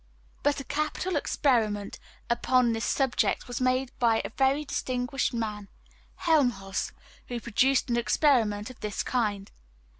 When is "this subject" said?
2.73-3.47